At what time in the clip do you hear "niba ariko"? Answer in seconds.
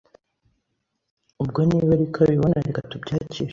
1.69-2.17